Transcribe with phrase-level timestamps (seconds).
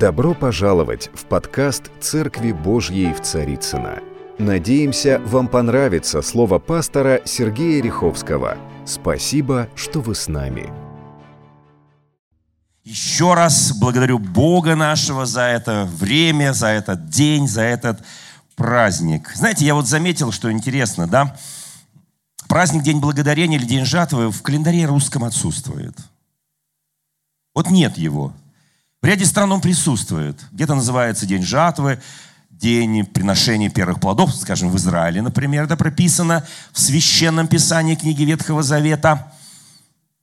[0.00, 3.98] Добро пожаловать в подкаст «Церкви Божьей в Царицына.
[4.38, 8.56] Надеемся, вам понравится слово пастора Сергея Риховского.
[8.86, 10.72] Спасибо, что вы с нами.
[12.82, 18.02] Еще раз благодарю Бога нашего за это время, за этот день, за этот
[18.56, 19.30] праздник.
[19.34, 21.36] Знаете, я вот заметил, что интересно, да?
[22.48, 25.94] Праздник День Благодарения или День Жатвы в календаре русском отсутствует.
[27.54, 28.32] Вот нет его.
[29.02, 30.38] В ряде стран он присутствует.
[30.52, 32.00] Где-то называется День жатвы,
[32.50, 38.62] День приношения первых плодов, скажем, в Израиле, например, это прописано в Священном Писании книги Ветхого
[38.62, 39.32] Завета.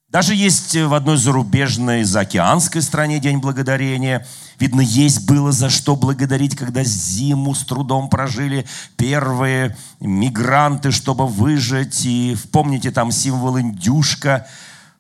[0.10, 4.28] Даже есть в одной зарубежной заокеанской стране День Благодарения.
[4.60, 12.06] Видно, есть было за что благодарить, когда зиму с трудом прожили первые мигранты, чтобы выжить.
[12.06, 14.46] И помните там символ индюшка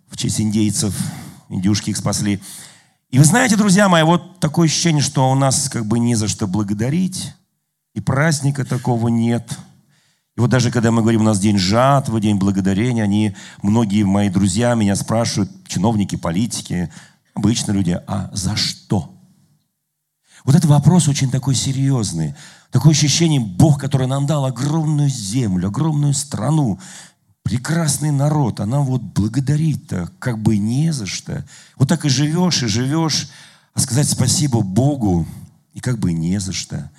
[0.09, 0.96] в честь индейцев.
[1.49, 2.41] Индюшки их спасли.
[3.09, 6.27] И вы знаете, друзья мои, вот такое ощущение, что у нас как бы не за
[6.27, 7.34] что благодарить,
[7.93, 9.49] и праздника такого нет.
[10.35, 14.29] И вот даже когда мы говорим, у нас день жатвы, день благодарения, они, многие мои
[14.29, 16.91] друзья меня спрашивают, чиновники, политики,
[17.34, 19.15] обычные люди, а за что?
[20.43, 22.35] Вот этот вопрос очень такой серьезный.
[22.71, 26.77] Такое ощущение, Бог, который нам дал огромную землю, огромную страну,
[27.48, 31.45] прекрасный народ, а нам вот благодарить-то как бы не за что.
[31.77, 33.29] Вот так и живешь, и живешь,
[33.73, 35.26] а сказать спасибо Богу
[35.73, 36.91] и как бы не за что.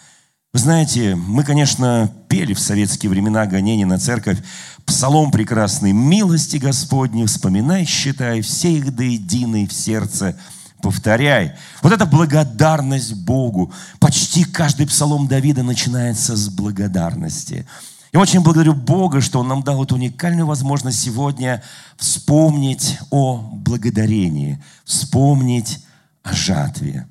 [0.54, 4.38] Вы знаете, мы, конечно, пели в советские времена гонения на церковь
[4.86, 10.40] псалом прекрасный «Милости Господни, вспоминай, считай, все их до единой в сердце
[10.80, 11.56] повторяй».
[11.82, 13.70] Вот эта благодарность Богу.
[14.00, 17.66] Почти каждый псалом Давида начинается с благодарности–
[18.12, 21.62] я очень благодарю Бога, что Он нам дал эту уникальную возможность сегодня
[21.96, 25.84] вспомнить о благодарении, вспомнить
[26.22, 27.06] о жатве.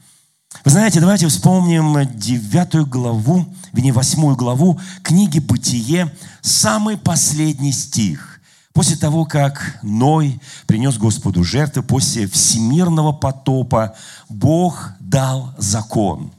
[0.66, 8.42] Вы знаете, давайте вспомним девятую главу, вернее, восьмую главу книги «Бытие», самый последний стих.
[8.74, 13.96] После того, как Ной принес Господу жертвы, после всемирного потопа,
[14.30, 16.32] Бог дал закон.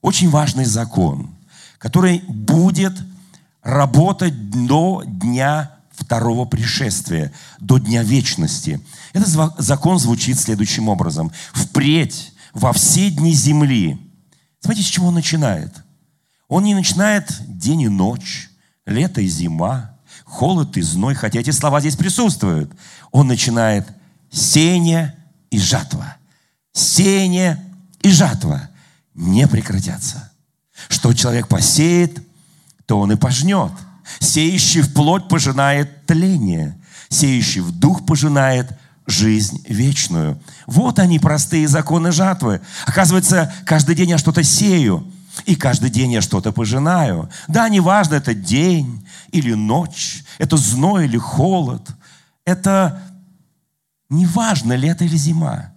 [0.00, 1.30] Очень важный закон,
[1.78, 2.94] который будет
[3.62, 8.80] работать до дня второго пришествия, до дня вечности.
[9.12, 9.28] Этот
[9.58, 11.30] закон звучит следующим образом.
[11.52, 13.98] Впредь во все дни земли.
[14.60, 15.74] Смотрите, с чего он начинает.
[16.48, 18.50] Он не начинает день и ночь,
[18.86, 22.72] лето и зима, холод и зной, хотя эти слова здесь присутствуют.
[23.12, 23.86] Он начинает
[24.30, 25.14] сеяние
[25.50, 26.16] и жатва.
[26.72, 27.64] Сеяние
[28.02, 28.68] и жатва
[29.14, 30.32] не прекратятся.
[30.88, 32.20] Что человек посеет,
[32.90, 33.70] то он и пожнет.
[34.18, 36.76] Сеющий в плоть пожинает тление,
[37.08, 40.42] сеющий в дух пожинает жизнь вечную.
[40.66, 42.60] Вот они, простые законы жатвы.
[42.86, 45.06] Оказывается, каждый день я что-то сею,
[45.46, 47.30] и каждый день я что-то пожинаю.
[47.46, 51.90] Да, неважно, это день или ночь, это зной или холод,
[52.44, 53.00] это
[54.08, 55.74] неважно, лето или зима.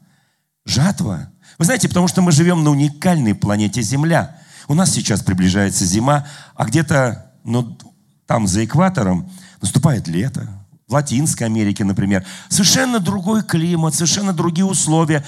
[0.66, 1.30] Жатва.
[1.60, 4.36] Вы знаете, потому что мы живем на уникальной планете Земля–
[4.68, 6.26] у нас сейчас приближается зима,
[6.56, 7.78] а где-то ну,
[8.26, 9.30] там за экватором
[9.62, 10.48] наступает лето.
[10.88, 12.26] В Латинской Америке, например.
[12.50, 15.24] Совершенно другой климат, совершенно другие условия.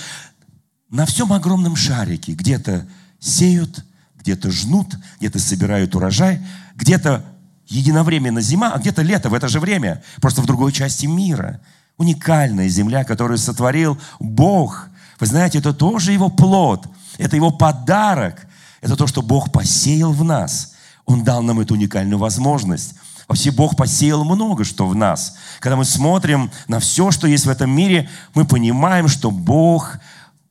[0.90, 2.86] На всем огромном шарике где-то
[3.20, 3.86] сеют,
[4.20, 7.26] где-то жнут, где-то собирают урожай, где-то
[7.68, 11.62] единовременно зима, а где-то лето в это же время, просто в другой части мира.
[11.98, 14.90] Уникальная земля, которую сотворил Бог.
[15.20, 18.46] Вы знаете, это тоже его плод, это его подарок–
[18.86, 20.76] это то, что Бог посеял в нас.
[21.06, 22.94] Он дал нам эту уникальную возможность.
[23.28, 25.38] Вообще Бог посеял много что в нас.
[25.60, 29.98] Когда мы смотрим на все, что есть в этом мире, мы понимаем, что Бог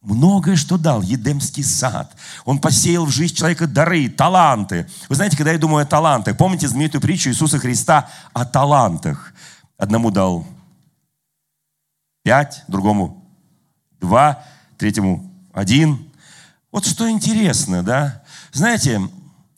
[0.02, 1.00] многое что дал.
[1.00, 2.12] Едемский сад.
[2.44, 4.88] Он посеял в жизнь человека дары, таланты.
[5.08, 9.32] Вы знаете, когда я думаю о талантах, помните знаменитую притчу Иисуса Христа о талантах?
[9.78, 10.44] Одному дал
[12.24, 13.24] пять, другому
[14.00, 14.42] два,
[14.76, 16.10] третьему один.
[16.72, 18.23] Вот что интересно, да?
[18.54, 19.00] Знаете,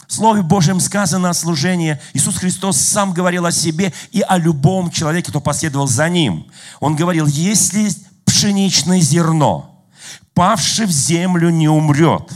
[0.08, 2.00] в Слове Божьем сказано о служении.
[2.14, 6.46] Иисус Христос сам говорил о себе и о любом человеке, кто последовал за Ним.
[6.80, 7.90] Он говорил, если
[8.24, 9.84] пшеничное зерно,
[10.32, 12.32] павшее в землю, не умрет,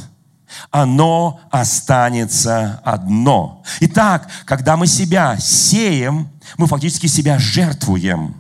[0.71, 3.63] оно останется одно.
[3.81, 6.29] Итак, когда мы себя сеем,
[6.59, 8.37] мы фактически себя жертвуем.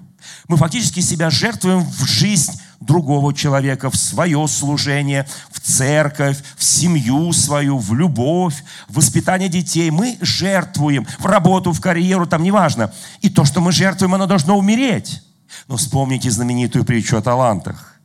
[0.47, 7.33] Мы фактически себя жертвуем в жизнь другого человека, в свое служение, в церковь, в семью
[7.33, 9.91] свою, в любовь, в воспитание детей.
[9.91, 12.93] Мы жертвуем в работу, в карьеру, там неважно.
[13.21, 15.23] И то, что мы жертвуем, оно должно умереть.
[15.69, 18.01] Но вспомните знаменитую притчу о талантах.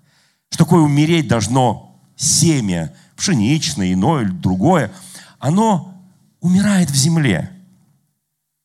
[0.49, 4.91] Что такое умереть должно семя пшеничное, иное или другое,
[5.39, 5.93] оно
[6.41, 7.51] умирает в земле.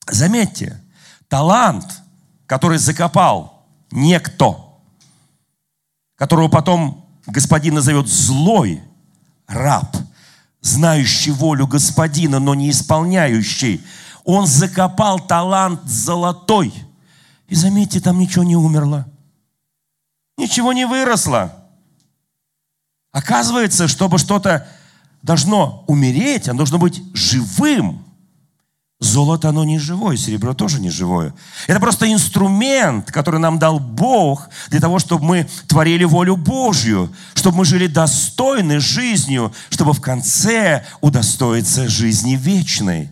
[0.08, 0.80] Заметьте,
[1.28, 1.86] талант,
[2.46, 4.69] который закопал некто,
[6.20, 8.82] которого потом господин назовет злой
[9.46, 9.96] раб,
[10.60, 13.82] знающий волю господина, но не исполняющий,
[14.24, 16.74] он закопал талант золотой.
[17.48, 19.08] И заметьте, там ничего не умерло.
[20.36, 21.56] Ничего не выросло.
[23.12, 24.68] Оказывается, чтобы что-то
[25.22, 28.04] должно умереть, оно должно быть живым.
[29.00, 31.32] Золото, оно не живое, серебро тоже не живое.
[31.66, 37.58] Это просто инструмент, который нам дал Бог для того, чтобы мы творили волю Божью, чтобы
[37.58, 43.10] мы жили достойной жизнью, чтобы в конце удостоиться жизни вечной.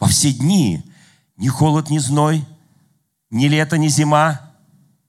[0.00, 0.82] Во все дни
[1.36, 2.44] ни холод, ни зной,
[3.30, 4.40] ни лето, ни зима,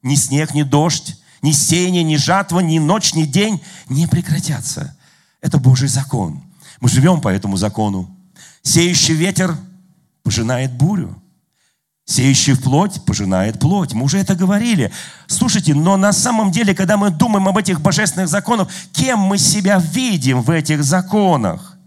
[0.04, 3.60] ни снег, ни дождь, ни сеяние, ни жатва, ни ночь, ни день
[3.90, 4.96] не прекратятся.
[5.42, 6.44] Это Божий закон.
[6.82, 8.16] Мы живем по этому закону.
[8.62, 9.58] Сеющий ветер
[10.30, 11.20] пожинает бурю.
[12.06, 13.94] Сеющий в плоть пожинает плоть.
[13.94, 14.92] Мы уже это говорили.
[15.26, 19.80] Слушайте, но на самом деле, когда мы думаем об этих божественных законах, кем мы себя
[19.80, 21.80] видим в этих законах?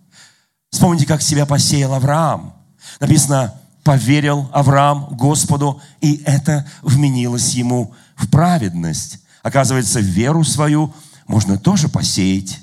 [0.71, 2.57] Вспомните, как себя посеял Авраам.
[2.99, 3.55] Написано,
[3.85, 9.21] поверил Авраам Господу, и это вменилось ему в праведность.
[9.45, 10.93] Оказывается, веру свою
[11.29, 12.59] можно тоже посеять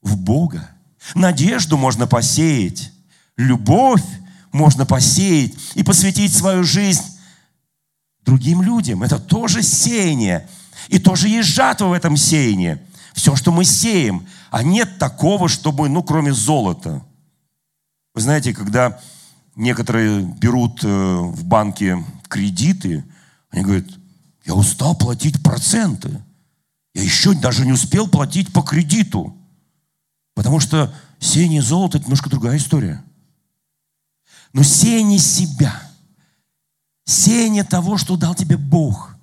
[0.00, 0.68] в Бога.
[1.16, 2.92] Надежду можно посеять.
[3.36, 4.04] Любовь
[4.52, 7.02] можно посеять и посвятить свою жизнь
[8.24, 9.02] другим людям.
[9.02, 10.48] Это тоже сеяние.
[10.88, 12.78] И тоже есть жатва в этом сеянии.
[13.14, 14.26] Все, что мы сеем.
[14.50, 17.02] А нет такого, чтобы, ну, кроме золота.
[18.14, 19.00] Вы знаете, когда
[19.56, 23.04] некоторые берут э, в банке кредиты,
[23.50, 23.86] они говорят,
[24.44, 26.22] я устал платить проценты.
[26.94, 29.36] Я еще даже не успел платить по кредиту.
[30.34, 33.02] Потому что сеяние золота– это немножко другая история.
[34.52, 35.82] Но сеяние себя,
[37.04, 39.14] сеяние того, что дал тебе Бог,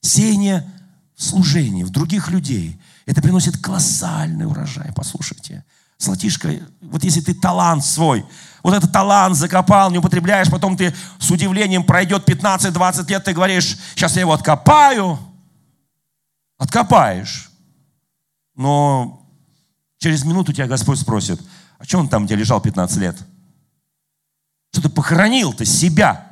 [0.00, 0.70] сеяние
[1.16, 4.92] в в других людей, это приносит колоссальный урожай.
[4.94, 5.64] Послушайте,
[5.98, 6.50] Золотишко,
[6.80, 8.26] вот если ты талант свой,
[8.62, 13.78] вот этот талант закопал, не употребляешь, потом ты с удивлением пройдет 15-20 лет, ты говоришь,
[13.94, 15.18] сейчас я его откопаю.
[16.58, 17.50] Откопаешь.
[18.56, 19.26] Но
[19.98, 21.40] через минуту тебя Господь спросит,
[21.78, 23.16] а что он там где лежал 15 лет?
[24.74, 26.26] Что ты похоронил ты себя,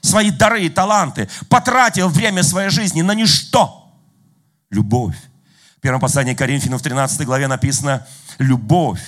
[0.00, 3.92] свои дары и таланты, потратил время своей жизни на ничто.
[4.70, 5.16] Любовь.
[5.76, 8.06] В первом послании Коринфянам в 13 главе написано
[8.38, 9.02] «любовь».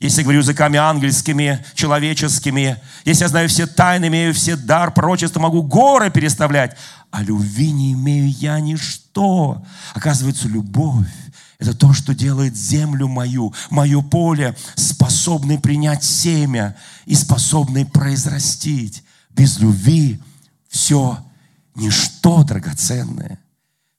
[0.00, 5.62] Если говорю языками ангельскими, человеческими, если я знаю все тайны, имею все дар, пророчества, могу
[5.62, 6.74] горы переставлять,
[7.10, 9.62] а любви не имею я ничто.
[9.92, 11.06] Оказывается, любовь–
[11.58, 16.76] это то, что делает землю мою, мое поле, способный принять семя
[17.06, 19.02] и способный произрастить.
[19.30, 20.20] Без любви
[20.68, 21.18] все
[21.74, 23.38] ничто драгоценное.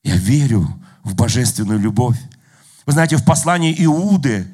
[0.04, 2.18] Я верю, в божественную любовь.
[2.86, 4.48] Вы знаете, в послании Иуды,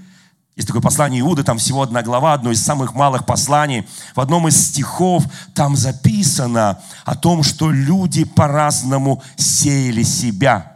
[0.56, 3.88] есть такое послание Иуды, там всего одна глава, одно из самых малых посланий.
[4.16, 10.73] В одном из стихов там записано о том, что люди по-разному сеяли себя.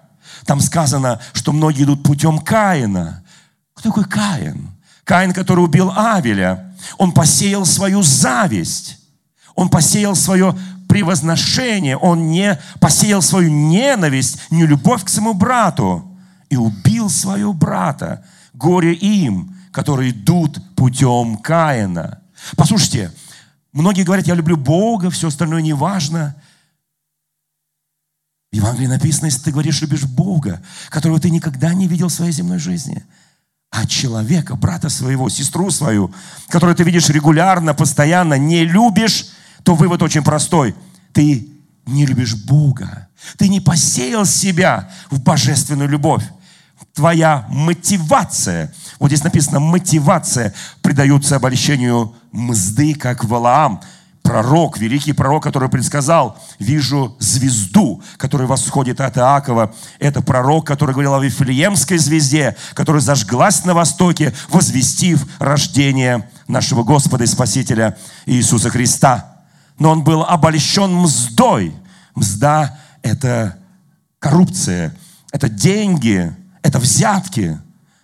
[0.48, 3.22] Там сказано, что многие идут путем Каина.
[3.76, 4.70] Кто такой Каин?
[5.04, 6.74] Каин, который убил Авеля.
[6.98, 8.98] Он посеял свою зависть.
[9.56, 16.10] Он посеял свое превозношение, он не посеял свою ненависть, не любовь к своему брату
[16.50, 18.24] и убил своего брата.
[18.54, 22.20] Горе им, которые идут путем Каина.
[22.56, 23.12] Послушайте,
[23.74, 26.36] многие говорят, я люблю Бога, все остальное не важно.
[28.67, 32.59] Евангелии написано, если ты говоришь, любишь Бога, которого ты никогда не видел в своей земной
[32.59, 33.03] жизни,
[33.71, 36.13] а человека, брата своего, сестру свою,
[36.50, 39.27] которую ты видишь регулярно, постоянно, не любишь,
[39.63, 40.75] то вывод очень простой.
[41.13, 41.47] Ты
[41.86, 43.07] не любишь Бога.
[43.38, 46.24] Ты не посеял себя в божественную любовь.
[46.93, 53.81] Твоя мотивация, вот здесь написано мотивация, придается обольщению мзды, как Валаам,
[54.27, 59.74] пророк, великий пророк, который предсказал, вижу звезду, которая восходит от Иакова.
[60.00, 67.24] Это пророк, который говорил о Вифлеемской звезде, которая зажглась на востоке, возвестив рождение нашего Господа
[67.24, 69.38] и Спасителя Иисуса Христа
[69.79, 71.74] но он был обольщен мздой.
[72.15, 73.57] Мзда– это
[74.19, 74.96] коррупция,
[75.31, 77.60] это деньги, это взятки.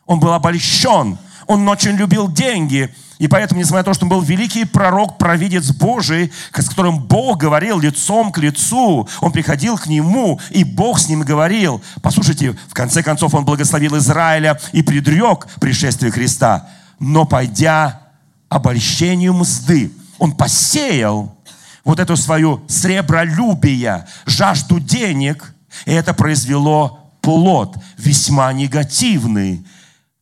[0.06, 1.18] Он был обольщен.
[1.48, 2.94] Он очень любил деньги.
[3.20, 7.38] И поэтому, несмотря на то, что он был великий пророк, провидец Божий, с которым Бог
[7.38, 11.82] говорил лицом к лицу, он приходил к нему, и Бог с ним говорил.
[12.02, 16.68] Послушайте, в конце концов он благословил Израиля и предрек пришествие Христа.
[17.00, 18.02] Но пойдя
[18.50, 21.38] обольщению мзды, он посеял
[21.84, 25.54] вот эту свою сребролюбие, жажду денег,
[25.86, 29.66] и это произвело плод весьма негативный.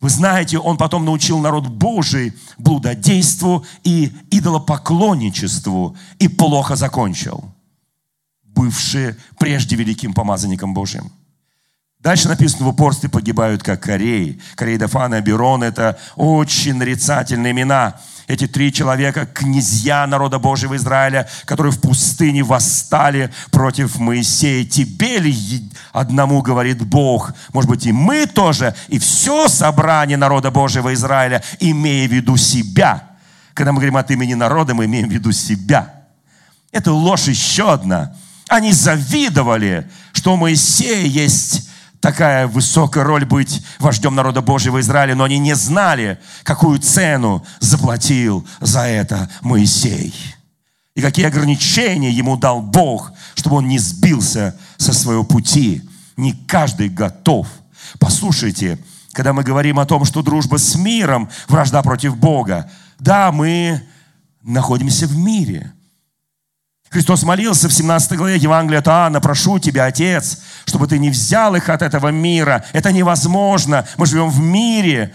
[0.02, 7.54] Вы знаете, он потом научил народ Божий блудодейству и идолопоклонничеству, и плохо закончил,
[8.44, 11.12] бывший прежде великим помазанником Божьим.
[12.00, 14.42] Дальше написано, в упорстве погибают, как Корей.
[14.56, 21.74] Корей, Дафан Аберон– это очень нарицательные имена– эти три человека, князья народа Божьего Израиля, которые
[21.74, 24.66] в пустыне восстали против Моисея.
[24.66, 25.36] Тебе ли
[25.92, 27.34] одному говорит Бог?
[27.54, 33.04] Может быть, и мы тоже, и все собрание народа Божьего Израиля, имея в виду себя.
[33.54, 35.94] Когда мы говорим от имени народа, мы имеем в виду себя.
[36.72, 38.16] Это ложь еще одна.
[38.48, 41.70] Они завидовали, что у Моисея есть
[42.02, 48.46] такая высокая роль быть вождем народа Божьего Израиля, но они не знали, какую цену заплатил
[48.60, 50.14] за это Моисей.
[50.96, 55.84] И какие ограничения ему дал Бог, чтобы он не сбился со своего пути.
[56.18, 57.48] Не каждый готов.
[58.00, 58.78] Послушайте,
[59.14, 63.82] когда мы говорим о том, что дружба с миром, вражда против Бога, да, мы
[64.42, 65.72] находимся в мире–
[66.92, 71.56] Христос молился в 17 главе Евангелия от Иоанна, прошу тебя, Отец, чтобы ты не взял
[71.56, 72.66] их от этого мира.
[72.74, 73.88] Это невозможно.
[73.96, 75.14] Мы живем в мире.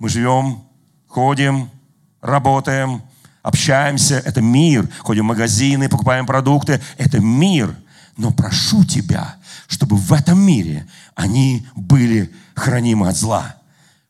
[0.00, 0.64] Мы живем,
[1.06, 1.70] ходим,
[2.20, 3.02] работаем,
[3.40, 4.20] общаемся.
[4.24, 4.88] Это мир.
[4.98, 6.80] Ходим в магазины, покупаем продукты.
[6.98, 7.72] Это мир.
[8.16, 9.36] Но прошу тебя,
[9.68, 13.54] чтобы в этом мире они были хранимы от зла.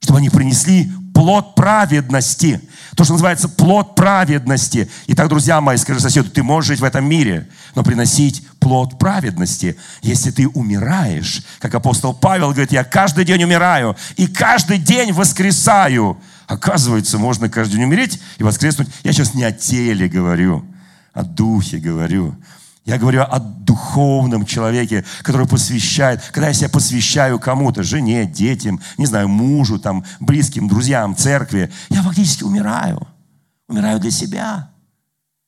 [0.01, 2.61] Чтобы они принесли плод праведности.
[2.97, 4.91] То, что называется плод праведности.
[5.09, 9.77] Итак, друзья мои, скажи соседу, ты можешь жить в этом мире, но приносить плод праведности,
[10.03, 11.43] если ты умираешь.
[11.59, 16.19] Как апостол Павел говорит, я каждый день умираю и каждый день воскресаю.
[16.47, 18.89] Оказывается, можно каждый день умереть и воскреснуть.
[19.05, 20.65] Я сейчас не о теле говорю,
[21.13, 22.37] о духе говорю.
[22.85, 26.21] Я говорю о духовном человеке, который посвящает.
[26.33, 32.03] Когда я себя посвящаю кому-то, жене, детям, не знаю, мужу, там, близким, друзьям, церкви, я
[32.03, 33.07] фактически умираю.
[33.69, 34.71] Умираю для себя.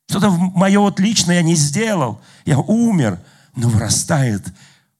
[0.09, 2.21] Что-то мое вот личное я не сделал.
[2.45, 3.21] Я умер,
[3.57, 4.47] но вырастает,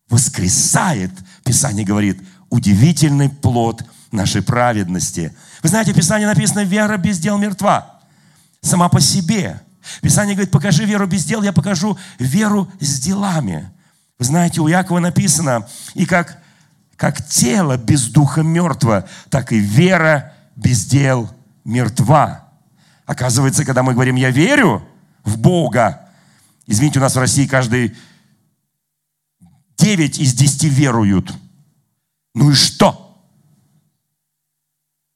[0.09, 1.13] воскресает.
[1.45, 5.33] Писание говорит, удивительный плод нашей праведности.
[5.63, 8.01] Вы знаете, в Писании написано, вера без дел мертва.
[8.61, 9.61] Сама по себе.
[10.01, 13.71] Писание говорит, покажи веру без дел, я покажу веру с делами.
[14.19, 16.43] Вы знаете, у Якова написано, и как,
[16.97, 21.31] как тело без духа мертво, так и вера без дел
[21.65, 22.49] мертва.
[23.07, 24.87] Оказывается, когда мы говорим «я верю
[25.25, 26.09] в Бога»,
[26.67, 27.97] извините, у нас в России каждый
[29.77, 31.35] 9 из 10 веруют.
[32.35, 33.01] Ну и что?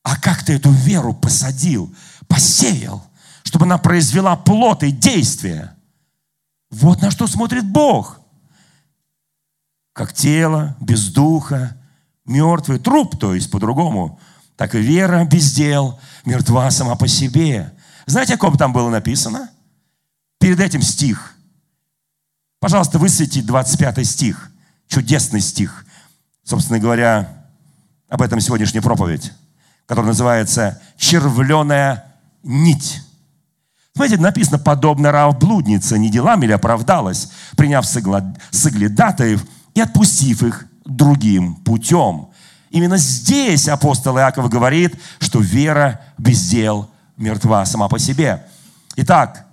[0.02, 1.94] А как ты эту веру посадил,
[2.26, 3.04] посеял?
[3.48, 5.74] Чтобы она произвела плод и действие.
[6.70, 8.20] Вот на что смотрит Бог.
[9.94, 11.74] Как тело без духа,
[12.26, 14.20] мертвый труп, то есть по-другому,
[14.54, 17.72] так и вера без дел, мертва сама по себе.
[18.04, 19.48] Знаете, о ком там было написано?
[20.38, 21.34] Перед этим стих.
[22.60, 24.50] Пожалуйста, высветите 25 стих.
[24.88, 25.86] Чудесный стих.
[26.44, 27.46] Собственно говоря,
[28.10, 29.32] об этом сегодняшняя проповедь,
[29.86, 33.07] которая называется «Червленая нить».
[33.98, 41.56] Смотрите, написано, подобно рав блудница, не делами ли оправдалась, приняв соглядатаев и отпустив их другим
[41.56, 42.28] путем.
[42.70, 48.46] Именно здесь апостол Иаков говорит, что вера без дел мертва сама по себе.
[48.94, 49.46] Итак,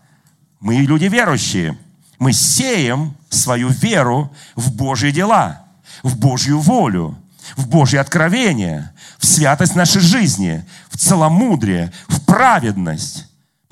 [0.60, 1.76] мы люди верующие.
[2.20, 5.64] Мы сеем свою веру в Божьи дела,
[6.04, 7.18] в Божью волю,
[7.58, 13.26] в Божье откровение, в святость нашей жизни, в целомудрие, в праведность.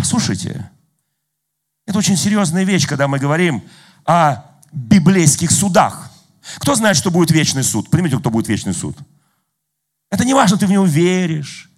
[0.03, 0.69] Послушайте,
[1.85, 3.63] это очень серьезная вещь, когда мы говорим
[4.03, 4.43] о
[4.73, 6.11] библейских судах.
[6.57, 7.89] Кто знает, что будет вечный суд?
[7.89, 8.97] Примите, кто будет вечный суд.
[10.11, 11.71] Это не важно, ты в него веришь,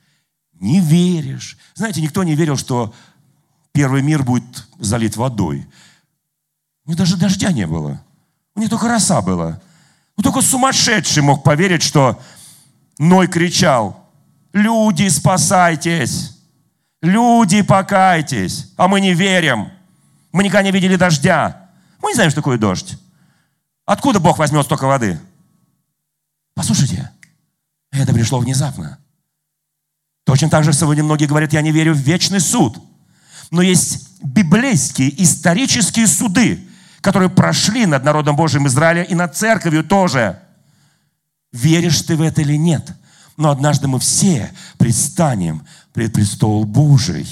[0.54, 1.56] не веришь.
[1.76, 2.96] Знаете, никто не верил, что
[3.74, 5.68] первый мир будет залит водой.
[6.86, 8.02] У них даже дождя не было.
[8.56, 9.62] У них только роса была.
[10.18, 12.20] Ну, только сумасшедший мог поверить, что
[12.98, 14.04] Ной кричал,
[14.52, 16.35] люди, спасайтесь.
[17.06, 19.70] Люди, покайтесь, а мы не верим.
[20.32, 21.70] Мы никогда не видели дождя.
[22.02, 22.98] Мы не знаем, что такое дождь.
[23.86, 25.20] Откуда Бог возьмет столько воды?
[26.56, 27.12] Послушайте,
[27.92, 28.98] это пришло внезапно.
[30.24, 32.82] Точно так же сегодня многие говорят, я не верю в вечный суд.
[33.52, 36.68] Но есть библейские, исторические суды,
[37.02, 40.42] которые прошли над народом Божьим Израиля и над церковью тоже.
[41.52, 42.96] Веришь ты в это или нет?
[43.38, 47.26] Но однажды мы все предстанем пред престол Божий.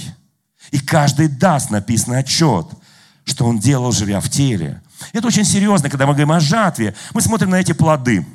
[0.71, 2.65] И каждый даст написанный отчет,
[3.25, 4.81] что он делал, живя в теле.
[5.11, 6.95] Это очень серьезно, когда мы говорим о жатве.
[7.13, 8.25] Мы смотрим на эти плоды.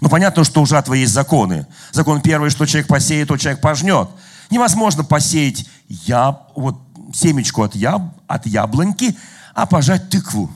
[0.00, 1.66] Ну, понятно, что у жатвы есть законы.
[1.90, 4.08] Закон первый, что человек посеет, то человек пожнет.
[4.50, 6.78] Невозможно посеять яб, вот,
[7.12, 9.16] семечку от, яб, от яблоньки,
[9.52, 10.48] а пожать тыкву.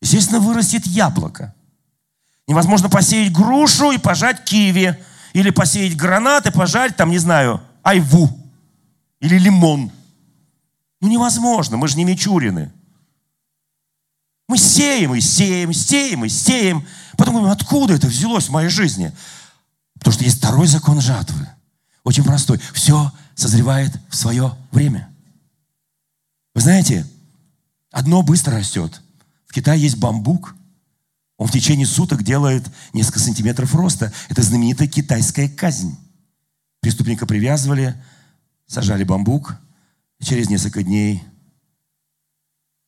[0.00, 1.52] Естественно, вырастет яблоко.
[2.46, 4.96] Невозможно посеять грушу и пожать киви.
[5.32, 8.30] Или посеять гранат и пожать, там, не знаю, айву.
[9.20, 9.90] Или лимон.
[11.00, 12.72] Ну, невозможно, мы же не мичурины.
[14.48, 16.86] Мы сеем и сеем, сеем и сеем.
[17.16, 19.12] Потом думаем, откуда это взялось в моей жизни?
[19.98, 21.46] Потому что есть второй закон жатвы.
[22.04, 22.58] Очень простой.
[22.72, 25.08] Все созревает в свое время.
[26.54, 27.06] Вы знаете,
[27.90, 29.02] одно быстро растет.
[29.46, 30.54] В Китае есть бамбук.
[31.38, 34.12] Он в течение суток делает несколько сантиметров роста.
[34.28, 35.96] Это знаменитая китайская казнь.
[36.80, 37.94] Преступника привязывали,
[38.66, 39.56] сажали бамбук.
[40.20, 41.22] Через несколько дней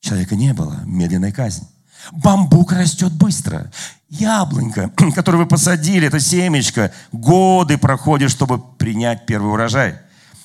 [0.01, 0.81] человека не было.
[0.85, 1.65] Медленная казнь.
[2.11, 3.71] Бамбук растет быстро.
[4.09, 9.97] Яблонька, которую вы посадили, это семечко, годы проходит, чтобы принять первый урожай.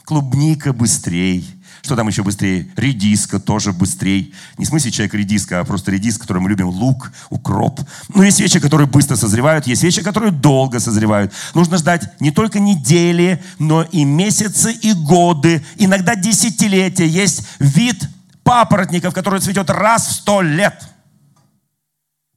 [0.04, 1.42] Клубника быстрее.
[1.86, 2.68] Что там еще быстрее?
[2.74, 4.32] Редиска тоже быстрее.
[4.58, 6.66] Не в смысле человек редиска, а просто редиска, который мы любим.
[6.68, 7.80] Лук, укроп.
[8.08, 11.32] Но есть вещи, которые быстро созревают, есть вещи, которые долго созревают.
[11.54, 17.06] Нужно ждать не только недели, но и месяцы, и годы, иногда десятилетия.
[17.06, 18.08] Есть вид
[18.42, 20.88] папоротников, который цветет раз в сто лет.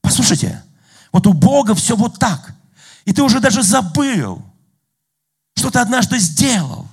[0.00, 0.62] Послушайте,
[1.10, 2.54] вот у Бога все вот так.
[3.04, 4.44] И ты уже даже забыл,
[5.56, 6.86] что ты однажды сделал,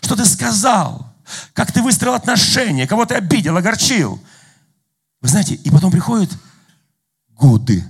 [0.00, 1.06] что ты сказал–
[1.52, 4.22] как ты выстроил отношения, кого ты обидел, огорчил.
[5.20, 6.30] Вы знаете, и потом приходят
[7.30, 7.84] годы,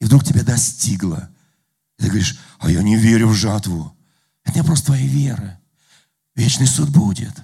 [0.00, 1.28] и вдруг тебя достигло.
[1.98, 3.96] И ты говоришь, а я не верю в жатву.
[4.44, 5.60] Это не просто твоя вера.
[6.34, 7.34] Вечный суд будет.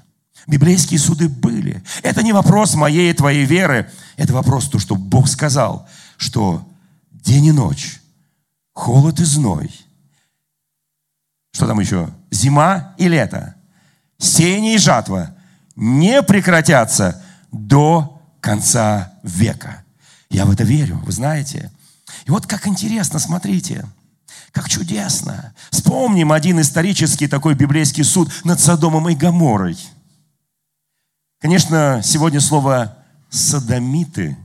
[0.47, 1.83] Библейские суды были.
[2.03, 3.91] Это не вопрос моей и твоей веры.
[4.17, 6.69] Это вопрос то, что Бог сказал, что
[7.11, 8.01] день и ночь,
[8.73, 9.71] холод и зной.
[11.53, 12.13] Что там еще?
[12.31, 13.55] Зима и лето
[14.23, 15.35] сеяние и жатва
[15.77, 19.85] не прекратятся до конца века.
[20.31, 21.71] Я в это верю, вы знаете.
[22.25, 23.85] И вот как интересно, смотрите,
[24.53, 25.55] как чудесно.
[25.71, 29.77] Вспомним один исторический такой библейский суд над Содомом и Гоморой.
[31.41, 32.97] Конечно, сегодня слово
[33.29, 34.39] «содомиты»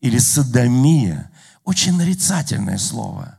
[0.00, 1.30] или «содомия»
[1.64, 3.38] очень нарицательное слово.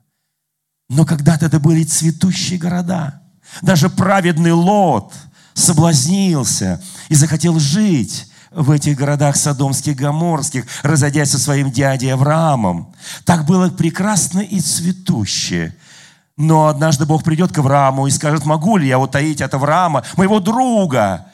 [0.90, 3.22] Но когда-то это были цветущие города.
[3.62, 5.14] Даже праведный Лот–
[5.56, 12.94] соблазнился и захотел жить в этих городах Содомских, Гоморских, разойдясь со своим дядей Авраамом.
[13.24, 15.76] Так было прекрасно и цветуще.
[16.38, 20.40] Но однажды Бог придет к Аврааму и скажет, могу ли я утаить от Авраама, моего
[20.40, 21.28] друга,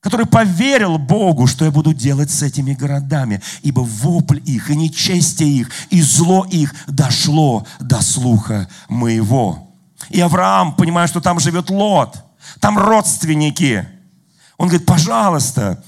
[0.00, 5.50] который поверил Богу, что я буду делать с этими городами, ибо вопль их и нечестие
[5.50, 9.70] их, и зло их дошло до слуха моего.
[10.10, 12.23] И Авраам, понимая, что там живет Лот,
[12.60, 13.88] там родственники.
[14.56, 15.82] Он говорит, пожалуйста,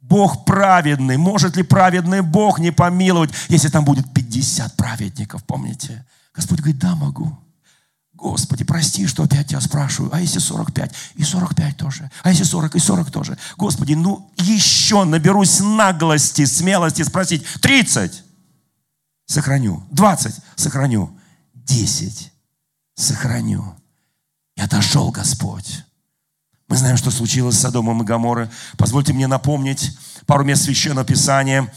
[0.00, 1.16] Бог праведный.
[1.16, 6.04] Может ли праведный Бог не помиловать, если там будет 50 праведников, помните?
[6.34, 7.36] Господь говорит, да, могу.
[8.16, 10.14] Господи, прости, что опять тебя спрашиваю.
[10.14, 10.94] А если 45?
[11.16, 12.10] И 45 тоже.
[12.22, 12.76] А если 40?
[12.76, 13.36] И 40 тоже.
[13.56, 17.44] Господи, ну еще наберусь наглости, смелости спросить.
[17.60, 18.24] 30.
[19.26, 19.84] Сохраню.
[19.90, 20.34] 20.
[20.56, 21.18] Сохраню.
[21.54, 22.32] 10.
[22.94, 23.74] Сохраню.
[24.56, 25.84] И отошел Господь.
[26.68, 28.48] Мы знаем, что случилось с Содомом и Гоморрой.
[28.76, 31.72] Позвольте мне напомнить пару мест Священного Писания.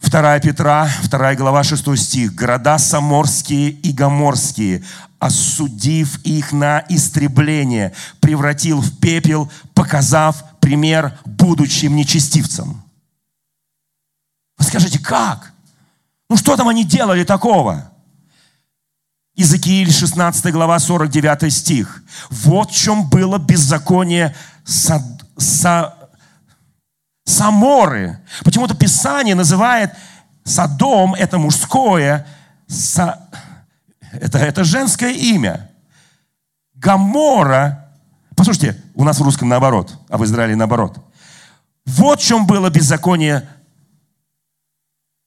[0.00, 2.34] 2 Петра, 2 глава, 6 стих.
[2.34, 4.82] «Города Саморские и Гоморские,
[5.20, 12.82] осудив их на истребление, превратил в пепел, показав пример будущим нечестивцам».
[14.58, 15.52] Вы скажите, как?
[16.28, 17.91] Ну что там они делали такого?
[19.42, 22.04] Иезекииль 16 глава 49 стих.
[22.30, 25.02] Вот в чем было беззаконие Сад,
[25.36, 25.94] Са,
[27.24, 28.20] Саморы.
[28.44, 29.90] Почему-то Писание называет
[30.44, 32.24] Садом, это мужское,
[32.68, 33.18] Са,
[34.12, 35.72] это, это женское имя.
[36.74, 37.92] Гамора,
[38.36, 41.04] послушайте, у нас в русском наоборот, а в Израиле наоборот.
[41.84, 43.48] Вот в чем было беззаконие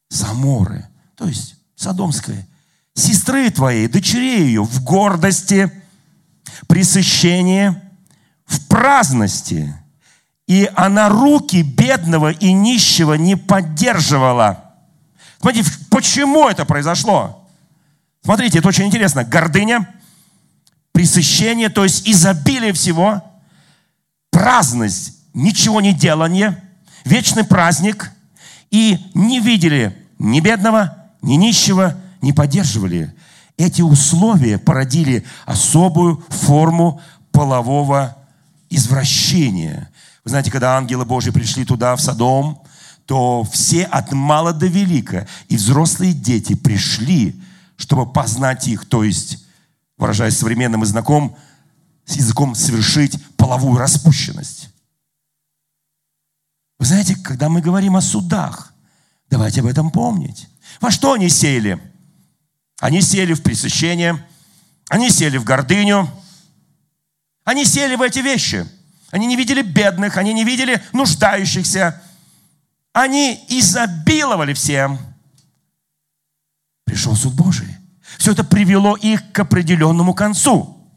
[0.07, 2.47] Саморы, то есть Содомское
[2.95, 5.71] сестры твоей, дочерей ее в гордости,
[6.67, 7.81] пресыщение
[8.45, 9.75] в праздности,
[10.47, 14.73] и она руки бедного и нищего не поддерживала.
[15.39, 17.47] Смотрите, почему это произошло?
[18.23, 19.23] Смотрите, это очень интересно.
[19.23, 19.87] Гордыня,
[20.91, 23.23] пресыщение, то есть изобилие всего,
[24.31, 26.63] праздность, ничего не делание,
[27.03, 28.11] вечный праздник,
[28.71, 33.13] и не видели ни бедного, ни нищего, не поддерживали.
[33.55, 36.99] Эти условия породили особую форму
[37.31, 38.17] полового
[38.69, 39.89] извращения.
[40.23, 42.63] Вы знаете, когда ангелы Божьи пришли туда, в Содом,
[43.05, 47.39] то все от мала до велика, и взрослые дети пришли,
[47.77, 49.45] чтобы познать их, то есть,
[49.97, 51.37] выражаясь современным языком,
[52.05, 54.69] с языком совершить половую распущенность.
[56.79, 58.73] Вы знаете, когда мы говорим о судах,
[59.29, 60.49] давайте об этом помнить.
[60.81, 61.79] Во что они сели?
[62.79, 64.25] Они сели в пресыщение,
[64.89, 66.09] они сели в гордыню,
[67.43, 68.67] они сели в эти вещи.
[69.11, 72.01] Они не видели бедных, они не видели нуждающихся.
[72.91, 74.99] Они изобиловали всем.
[76.85, 77.77] Пришел суд Божий.
[78.17, 80.89] Все это привело их к определенному концу.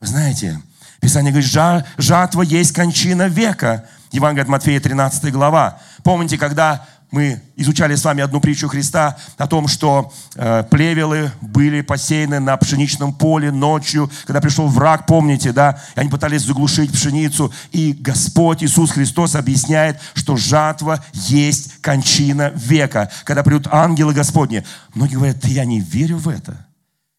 [0.00, 0.60] Вы знаете,
[1.00, 3.86] Писание говорит, жатва есть кончина века.
[4.10, 5.80] Евангелие от Матфея, 13 глава.
[6.02, 11.80] Помните, когда мы изучали с вами одну притчу Христа о том, что э, плевелы были
[11.80, 17.52] посеяны на пшеничном поле ночью, когда пришел враг, помните, да, и они пытались заглушить пшеницу,
[17.70, 24.64] и Господь Иисус Христос объясняет, что жатва есть кончина века, когда придут ангелы Господни.
[24.92, 26.66] Многие говорят, да я не верю в это.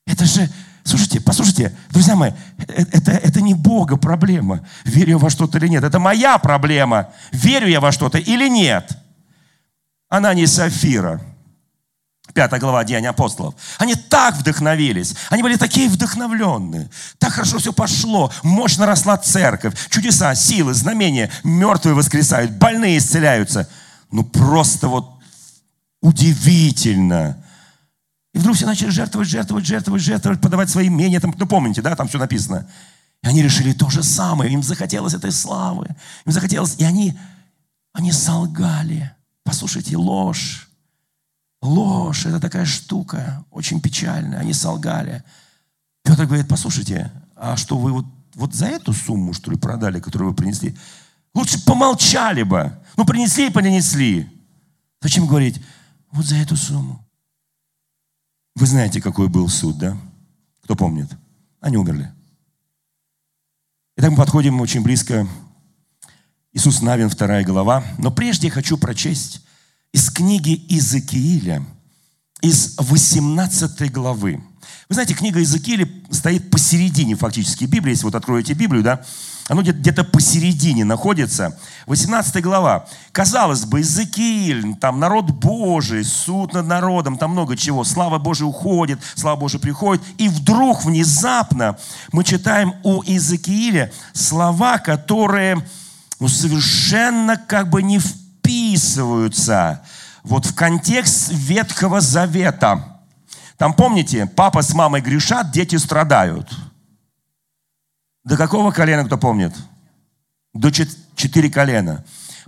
[0.06, 0.50] Это же,
[0.84, 5.70] слушайте, послушайте, друзья мои, э, это, это не Бога проблема, верю я во что-то или
[5.70, 5.86] нет.
[5.86, 8.98] Это моя проблема, верю я во что-то или нет.
[10.16, 11.20] Она не Сафира.
[12.34, 13.54] Пятая глава Деяния апостолов.
[13.78, 15.14] Они так вдохновились.
[15.30, 16.90] Они были такие вдохновленные.
[17.18, 18.32] Так хорошо все пошло.
[18.42, 19.74] Мощно росла церковь.
[19.90, 21.30] Чудеса, силы, знамения.
[21.44, 22.52] Мертвые воскресают.
[22.52, 23.70] Больные исцеляются.
[24.10, 25.20] Ну просто вот
[26.02, 27.44] удивительно.
[28.34, 31.20] И вдруг все начали жертвовать, жертвовать, жертвовать, жертвовать, подавать свои имения.
[31.20, 32.66] Там, ну помните, да, там все написано.
[33.22, 34.50] И они решили то же самое.
[34.54, 35.90] Им захотелось этой славы.
[36.26, 36.76] Им захотелось.
[36.78, 37.20] И они,
[37.92, 39.15] они солгали.
[39.46, 40.68] Послушайте, ложь.
[41.62, 44.40] Ложь– это такая штука, очень печальная.
[44.40, 45.24] Они солгали.
[46.04, 50.32] Петр говорит, послушайте, а что вы вот, вот за эту сумму, что ли, продали, которую
[50.32, 50.76] вы принесли?
[51.34, 52.78] Лучше помолчали бы.
[52.98, 54.30] Ну, принесли и понесли.
[55.02, 55.62] Зачем говорить,
[56.12, 57.06] вот за эту сумму?
[58.56, 59.98] Вы знаете, какой был суд, да?
[60.64, 61.10] Кто помнит?
[61.60, 62.12] Они умерли.
[63.98, 65.28] Итак, мы подходим очень близко
[66.56, 67.84] Иисус Навин, вторая глава.
[67.98, 69.42] Но прежде я хочу прочесть
[69.92, 71.66] из книги Иезекииля,
[72.42, 74.42] из 18 главы.
[74.88, 77.92] Вы знаете, книга Иезекииля стоит посередине фактически Библии.
[77.92, 79.04] Если вот откроете Библию, да,
[79.50, 81.60] оно где-то посередине находится.
[81.88, 82.88] 18 глава.
[83.12, 87.84] Казалось бы, Иезекииль, там народ Божий, суд над народом, там много чего.
[87.84, 90.02] Слава Божия уходит, слава Божия приходит.
[90.18, 91.78] И вдруг, внезапно,
[92.14, 95.62] мы читаем у Иезекииля слова, которые
[96.20, 99.84] ну, совершенно как бы не вписываются
[100.24, 103.02] вот в контекст Ветхого Завета.
[103.58, 106.50] Там, помните, папа с мамой грешат, дети страдают.
[108.24, 109.54] До какого колена, кто помнит?
[110.54, 112.04] До четыре колена.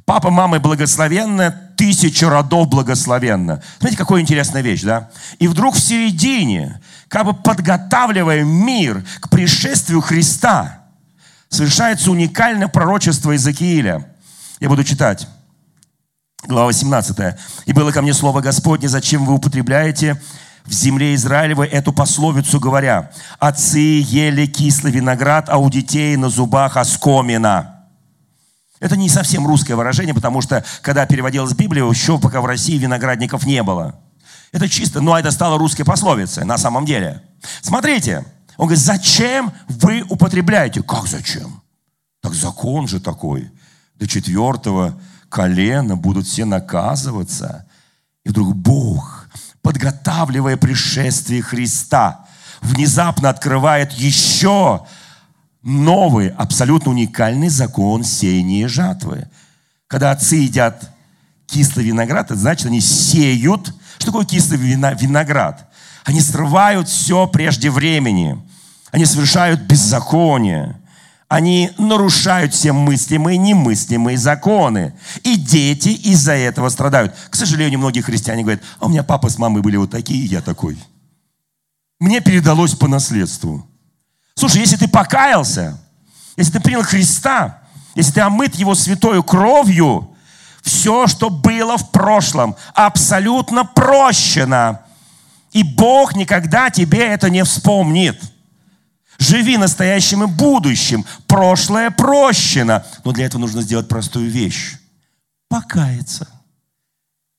[0.05, 3.61] Папа, мама благословенная, тысяча родов благословенно.
[3.77, 5.09] Смотрите, какая интересная вещь, да?
[5.37, 10.86] И вдруг в середине, как бы подготавливая мир к пришествию Христа,
[11.49, 14.13] совершается уникальное пророчество Иезекииля.
[14.59, 15.27] Я буду читать.
[16.45, 17.35] Глава 18.
[17.65, 20.21] «И было ко мне слово Господне, зачем вы употребляете
[20.65, 26.77] в земле Израилевой эту пословицу, говоря, отцы ели кислый виноград, а у детей на зубах
[26.77, 27.73] оскомина».
[28.79, 33.45] Это не совсем русское выражение, потому что, когда переводилась Библия, еще пока в России виноградников
[33.45, 33.99] не было.
[34.51, 37.23] Это чисто, но это стало русской пословицей на самом деле.
[37.61, 38.23] Смотрите,
[38.57, 40.81] он говорит, зачем вы употребляете?
[40.81, 41.61] Как зачем?
[42.21, 43.51] Так закон же такой.
[43.95, 47.65] До четвертого колена будут все наказываться.
[48.25, 49.29] И вдруг Бог,
[49.61, 52.25] подготавливая пришествие Христа,
[52.61, 54.85] внезапно открывает еще
[55.61, 59.27] новый, абсолютно уникальный закон сеяния и жатвы.
[59.87, 60.91] Когда отцы едят
[61.45, 63.73] кислый виноград, это значит, они сеют.
[63.97, 65.66] Что такое кислый виноград?
[66.07, 68.41] Они срывают все прежде времени.
[68.91, 70.79] Они совершают беззаконие.
[71.27, 74.97] Они нарушают все мыслимые и немыслимые законы.
[75.23, 77.13] И дети из-за этого страдают.
[77.29, 80.27] К сожалению, многие христиане говорят, а у меня папа с мамой были вот такие, и
[80.27, 80.79] я такой.
[81.99, 83.67] Мне передалось по наследству.
[84.33, 85.77] Слушай, если ты покаялся,
[86.37, 87.63] если ты принял Христа,
[87.95, 90.15] если ты омыт Его святою кровью,
[90.61, 94.86] все, что было в прошлом, абсолютно прощено.
[95.51, 98.19] И Бог никогда тебе это не вспомнит.
[99.17, 101.05] Живи настоящим и будущим.
[101.25, 102.85] Прошлое прощено.
[103.03, 104.75] Но для этого нужно сделать простую вещь.
[105.49, 106.27] Покаяться.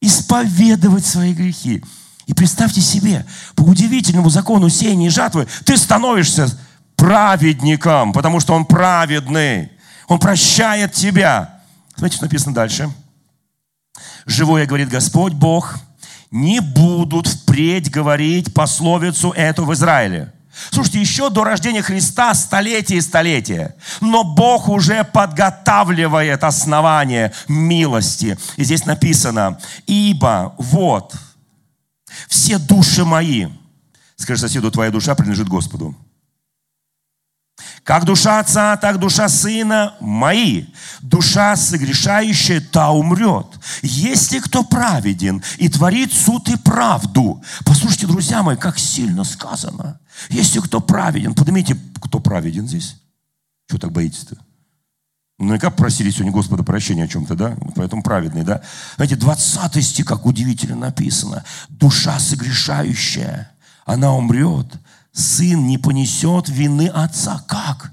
[0.00, 1.82] Исповедовать свои грехи.
[2.26, 6.48] И представьте себе, по удивительному закону сеяния и жатвы ты становишься
[6.94, 9.72] праведником, потому что он праведный.
[10.08, 11.62] Он прощает тебя.
[11.94, 12.90] Смотрите, что написано дальше.
[14.26, 15.78] Живое, говорит Господь Бог,
[16.30, 20.32] не будут впредь говорить пословицу эту в Израиле.
[20.70, 23.76] Слушайте, еще до рождения Христа столетия и столетия.
[24.00, 28.36] Но Бог уже подготавливает основание милости.
[28.56, 31.14] И здесь написано, ибо вот
[32.28, 33.46] все души мои,
[34.16, 35.96] скажи соседу, твоя душа принадлежит Господу.
[37.84, 40.66] Как душа отца, так душа сына мои.
[41.00, 43.46] Душа согрешающая, та умрет.
[43.82, 47.42] Если кто праведен и творит суд и правду.
[47.64, 50.00] Послушайте, друзья мои, как сильно сказано.
[50.28, 52.96] Если кто праведен, поднимите, кто праведен здесь.
[53.68, 54.36] Чего так боитесь-то?
[55.38, 57.56] Наверняка просили сегодня Господа прощения о чем-то, да?
[57.76, 58.60] Поэтому праведный, да?
[58.96, 61.44] Знаете, 20 стих, как удивительно написано.
[61.68, 63.50] Душа согрешающая,
[63.84, 64.66] она умрет
[65.18, 67.42] сын не понесет вины отца.
[67.46, 67.92] Как?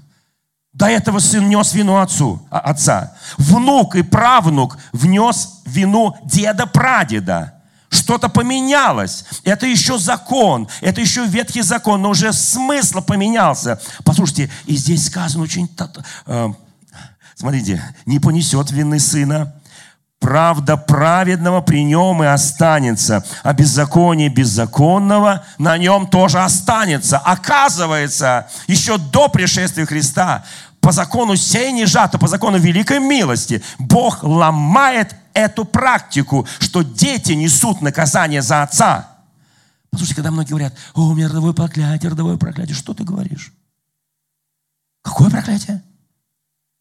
[0.72, 3.14] До этого сын нес вину отцу, а, отца.
[3.38, 7.54] Внук и правнук внес вину деда-прадеда.
[7.88, 9.24] Что-то поменялось.
[9.42, 13.80] Это еще закон, это еще ветхий закон, но уже смысл поменялся.
[14.04, 15.68] Послушайте, и здесь сказано очень...
[16.26, 16.48] Э,
[17.34, 19.54] смотрите, не понесет вины сына,
[20.18, 27.18] Правда праведного при нем и останется, а беззаконие беззаконного на нем тоже останется.
[27.18, 30.44] Оказывается, еще до пришествия Христа,
[30.80, 37.32] по закону сей не жато, по закону великой милости, Бог ломает эту практику, что дети
[37.32, 39.08] несут наказание за отца.
[39.90, 43.52] Послушайте, когда многие говорят, о, у меня родовое проклятие, родовое проклятие, что ты говоришь?
[45.02, 45.82] Какое проклятие?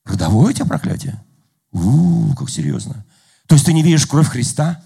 [0.05, 1.21] Родовое у тебя проклятие?
[1.71, 3.03] У, как серьезно.
[3.47, 4.81] То есть ты не веришь в кровь Христа?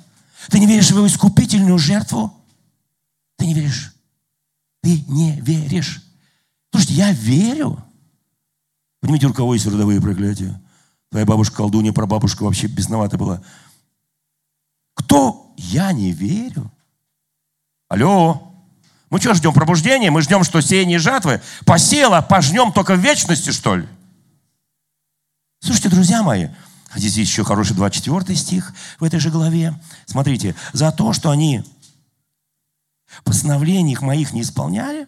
[0.50, 2.34] Ты не веришь в его искупительную жертву?
[3.38, 3.94] Ты не веришь.
[4.82, 6.04] Ты не веришь.
[6.72, 7.84] Слушайте, я верю.
[9.02, 10.60] Понимаете, у кого есть родовые проклятия?
[11.10, 13.42] Твоя бабушка колдунья, прабабушка вообще бесновата была.
[14.94, 15.54] Кто?
[15.58, 16.72] Я не верю.
[17.88, 18.54] Алло.
[19.10, 19.54] Мы что ждем?
[19.54, 20.12] Пробуждения?
[20.12, 23.88] Мы ждем, что сеяние жатвы посела, пожнем только в вечности, что ли?
[25.62, 26.50] Слушайте, друзья мои,
[26.96, 29.80] Здесь еще хороший 24 стих в этой же главе.
[30.06, 31.64] Смотрите, за то, что они
[33.24, 35.08] постановлений их моих не исполняли,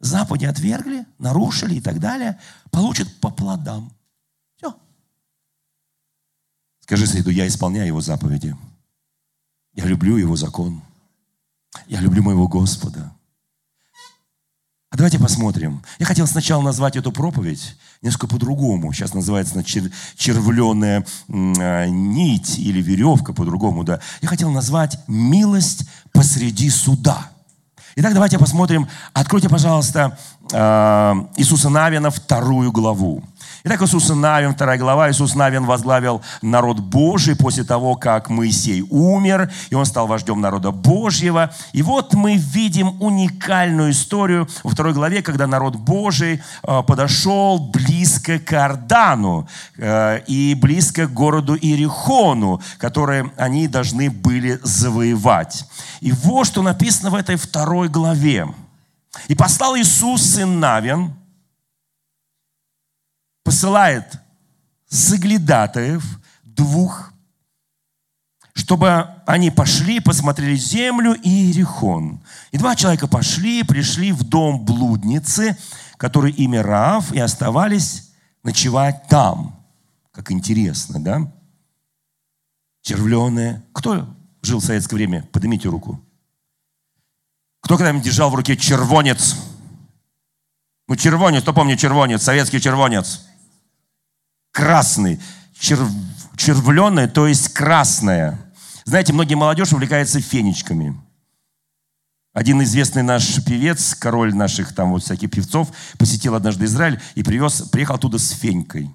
[0.00, 2.40] заповеди отвергли, нарушили и так далее,
[2.70, 3.92] получат по плодам.
[4.56, 4.74] Все.
[6.80, 8.56] Скажи соседу, я исполняю его заповеди.
[9.74, 10.82] Я люблю его закон.
[11.86, 13.13] Я люблю моего Господа.
[14.94, 15.82] А давайте посмотрим.
[15.98, 18.92] Я хотел сначала назвать эту проповедь несколько по-другому.
[18.92, 23.82] Сейчас называется чер- червленая э, нить или веревка по-другому.
[23.82, 23.98] Да.
[24.22, 27.28] Я хотел назвать «Милость посреди суда».
[27.96, 28.86] Итак, давайте посмотрим.
[29.12, 30.16] Откройте, пожалуйста,
[30.52, 33.24] э, Иисуса Навина вторую главу.
[33.66, 39.50] Итак, Иисус Навин, вторая глава, Иисус Навин возглавил народ Божий после того, как Моисей умер,
[39.70, 41.50] и он стал вождем народа Божьего.
[41.72, 48.38] И вот мы видим уникальную историю во второй главе, когда народ Божий э, подошел близко
[48.38, 49.48] к Иордану
[49.78, 55.64] э, и близко к городу Иерихону, который они должны были завоевать.
[56.02, 58.46] И вот что написано в этой второй главе.
[59.28, 61.14] «И послал Иисус, сын Навин,
[63.44, 64.18] посылает
[64.88, 66.02] соглядатаев
[66.42, 67.12] двух,
[68.54, 72.22] чтобы они пошли, посмотрели землю и Иерихон.
[72.52, 75.56] И два человека пошли, пришли в дом блудницы,
[75.96, 79.60] который имя Раав, и оставались ночевать там.
[80.12, 81.32] Как интересно, да?
[82.82, 83.64] Червленые.
[83.72, 84.08] Кто
[84.42, 85.28] жил в советское время?
[85.32, 86.00] Поднимите руку.
[87.60, 89.36] Кто когда-нибудь держал в руке червонец?
[90.86, 92.22] Ну, червонец, кто помнит червонец?
[92.22, 93.22] Советский червонец
[94.54, 95.20] красный,
[95.58, 95.90] черв,
[96.36, 98.40] червленое, то есть красное.
[98.84, 100.98] Знаете, многие молодежь увлекается фенечками.
[102.32, 107.62] Один известный наш певец, король наших там вот всяких певцов, посетил однажды Израиль и привез,
[107.62, 108.90] приехал оттуда с фенькой.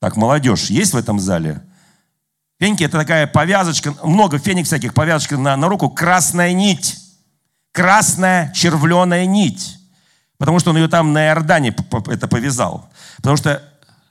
[0.00, 1.62] Так, молодежь, есть в этом зале?
[2.58, 6.98] Феньки это такая повязочка, много феник всяких, повязочка на, на руку, красная нить.
[7.72, 9.78] Красная червленая нить.
[10.38, 11.74] Потому что он ее там на Иордане
[12.08, 12.90] это повязал.
[13.16, 13.62] Потому что,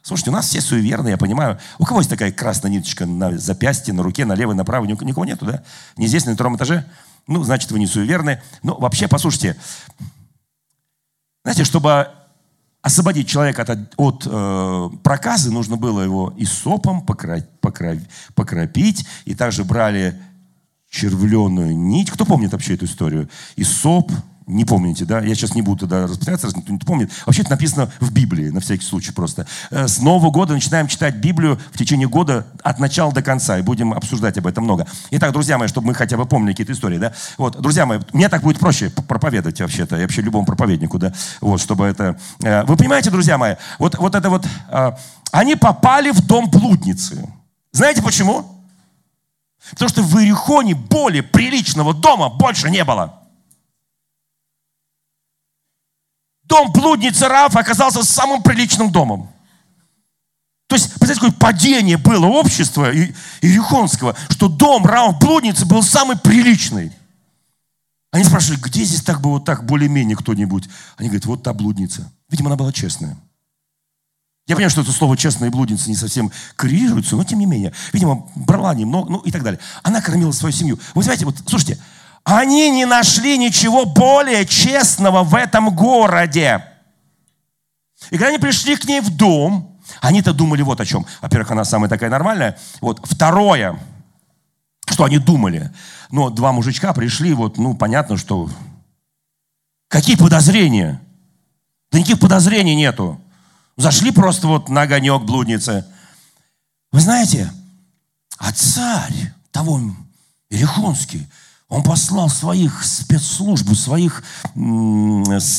[0.01, 1.59] слушайте, у нас все суеверные, я понимаю.
[1.79, 4.87] У кого есть такая красная ниточка на запястье, на руке, на левой, на правой?
[4.87, 5.63] Никого нету, да?
[5.97, 6.85] Не здесь, на втором этаже?
[7.27, 8.41] Ну, значит, вы не суеверны.
[8.63, 9.57] Ну, вообще, послушайте.
[11.43, 12.09] Знаете, чтобы
[12.81, 17.97] освободить человека от, от э, проказы, нужно было его и сопом покра, покра,
[18.35, 20.21] покропить, и также брали
[20.91, 22.11] червленую нить.
[22.11, 23.27] Кто помнит вообще эту историю?
[23.55, 24.11] И соп,
[24.47, 25.21] не помните, да?
[25.21, 27.11] Я сейчас не буду туда распространяться, раз никто не помнит.
[27.25, 29.47] Вообще это написано в Библии, на всякий случай просто.
[29.71, 33.63] Э, с Нового года начинаем читать Библию в течение года от начала до конца, и
[33.63, 34.85] будем обсуждать об этом много.
[35.11, 37.13] Итак, друзья мои, чтобы мы хотя бы помнили какие-то истории, да?
[37.37, 41.11] Вот, друзья мои, мне так будет проще проповедовать вообще-то, и вообще любому проповеднику, да?
[41.41, 42.19] Вот, чтобы это...
[42.43, 44.45] Э, вы понимаете, друзья мои, вот, вот это вот...
[44.69, 44.91] Э,
[45.31, 47.27] они попали в дом блудницы.
[47.71, 48.45] Знаете почему?
[49.71, 53.14] Потому что в Иерихоне более приличного дома больше не было.
[56.55, 59.29] Дом блудницы Рафа оказался самым приличным домом.
[60.67, 62.93] То есть, представляете, какое падение было общества
[63.41, 66.93] Иерихонского, что дом Раф блудницы был самый приличный.
[68.13, 70.69] Они спрашивали, где здесь так бы вот так более-менее кто-нибудь?
[70.95, 72.09] Они говорят, вот та блудница.
[72.29, 73.17] Видимо, она была честная.
[74.47, 77.73] Я понимаю, что это слово «честная блудница» не совсем коррелируется, но тем не менее.
[77.91, 79.59] Видимо, брала немного, ну и так далее.
[79.83, 80.79] Она кормила свою семью.
[80.93, 81.79] Вы знаете, вот, слушайте,
[82.25, 86.65] они не нашли ничего более честного в этом городе.
[88.09, 91.05] И когда они пришли к ней в дом, они-то думали вот о чем.
[91.21, 92.57] Во-первых, она самая такая нормальная.
[92.81, 92.99] Вот.
[93.03, 93.79] Второе,
[94.87, 95.71] что они думали.
[96.09, 98.49] Но два мужичка пришли, вот, ну, понятно, что...
[99.87, 100.99] Какие подозрения?
[101.91, 103.21] Да никаких подозрений нету.
[103.77, 105.85] Зашли просто вот на огонек блудницы.
[106.91, 107.51] Вы знаете,
[108.37, 109.79] а царь того
[110.49, 111.27] Ерехонский,
[111.67, 114.23] он послал своих спецслужб, своих,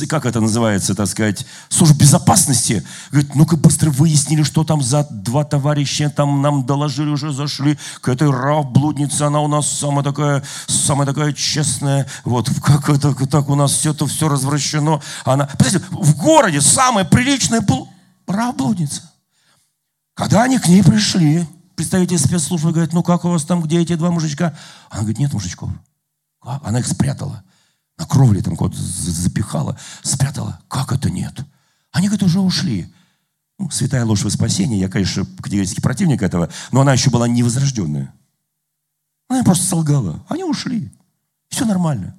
[0.09, 2.87] как это называется, так сказать, служб безопасности.
[3.11, 8.09] Говорит, ну-ка быстро выяснили, что там за два товарища, там нам доложили, уже зашли к
[8.09, 13.49] этой рав блуднице, она у нас самая такая, самая такая честная, вот, как это, так
[13.49, 15.03] у нас все это все развращено.
[15.25, 17.88] Она, представляете, в городе самая приличная бл...
[18.29, 19.03] рав блудница.
[20.14, 23.97] Когда они к ней пришли, представитель спецслужбы говорит, ну как у вас там, где эти
[23.97, 24.57] два мужичка?
[24.88, 25.69] Она говорит, нет мужичков.
[26.47, 27.43] А, она их спрятала.
[27.99, 29.77] На кровле там кого-то запихала.
[30.03, 30.61] Спрятала.
[30.69, 31.35] Как это нет?
[31.91, 32.93] Они, говорят, уже ушли.
[33.59, 34.79] Ну, святая ложь во спасение.
[34.79, 36.49] Я, конечно, категорический противник этого.
[36.71, 38.15] Но она еще была невозрожденная.
[39.29, 40.25] Она просто солгала.
[40.29, 40.93] Они ушли.
[41.49, 42.15] Все нормально.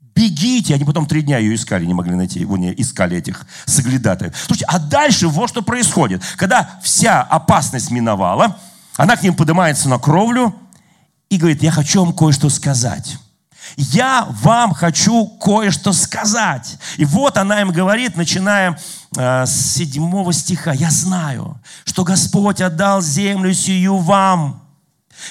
[0.00, 0.74] Бегите.
[0.74, 2.40] Они потом три дня ее искали, не могли найти.
[2.40, 4.34] Его не искали этих соглядатаев.
[4.36, 6.24] Слушайте, а дальше вот что происходит.
[6.36, 8.58] Когда вся опасность миновала,
[8.96, 10.56] она к ним поднимается на кровлю
[11.28, 13.18] и говорит, я хочу вам кое-что сказать
[13.76, 16.78] я вам хочу кое-что сказать.
[16.96, 18.78] И вот она им говорит, начиная
[19.16, 24.59] э, с седьмого стиха, я знаю, что Господь отдал землю сию вам,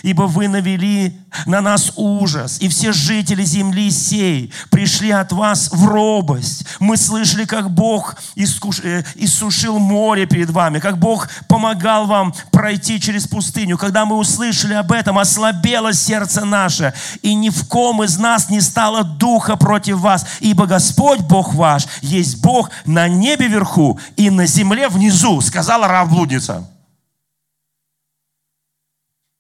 [0.04, 5.86] ибо вы навели на нас ужас, и все жители земли сей пришли от вас в
[5.86, 6.66] робость.
[6.80, 8.80] Мы слышали, как Бог искуш...
[8.84, 13.78] Э, иссушил море перед вами, как Бог помогал вам пройти через пустыню.
[13.78, 18.62] Когда мы услышали об этом, ослабело сердце наше, и ни в ком из нас не
[18.62, 24.46] стало духа против вас, ибо Господь Бог ваш есть Бог на небе вверху и на
[24.46, 26.68] земле внизу, сказала Равблудница.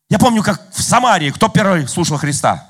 [0.10, 2.65] Я помню, как в Самарии, кто первый слушал Христа?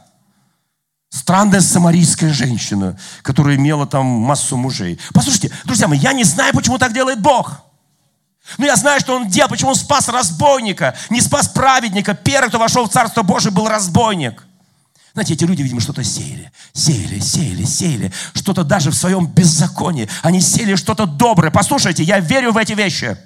[1.10, 5.00] Странная самарийская женщина, которая имела там массу мужей.
[5.14, 7.62] Послушайте, друзья мои, я не знаю, почему так делает Бог.
[8.58, 12.14] Но я знаю, что Он делал, почему Он спас разбойника, не спас праведника.
[12.14, 14.46] Первый, кто вошел в Царство Божие, был разбойник.
[15.14, 20.08] Знаете, эти люди, видимо, что-то сеяли, сеяли, сеяли, сеяли, что-то даже в своем беззаконии.
[20.22, 21.52] Они сеяли что-то доброе.
[21.52, 23.18] Послушайте, я верю в эти вещи.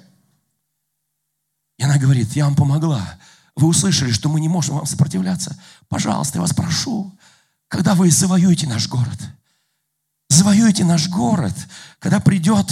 [1.78, 3.18] И она говорит, я вам помогла.
[3.56, 5.56] Вы услышали, что мы не можем вам сопротивляться.
[5.88, 7.12] Пожалуйста, я вас прошу,
[7.68, 9.18] когда вы завоюете наш город,
[10.28, 11.54] завоюете наш город,
[12.00, 12.66] когда придет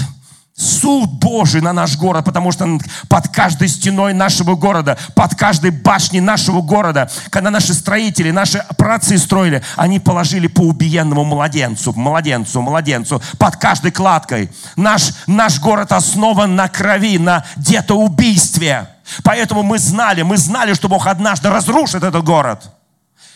[0.54, 6.20] суд Божий на наш город, потому что под каждой стеной нашего города, под каждой башней
[6.20, 13.22] нашего города, когда наши строители, наши працы строили, они положили по убиенному младенцу, младенцу, младенцу,
[13.38, 14.50] под каждой кладкой.
[14.76, 18.88] Наш, наш город основан на крови, на детоубийстве.
[19.24, 22.70] Поэтому мы знали, мы знали, что Бог однажды разрушит этот город.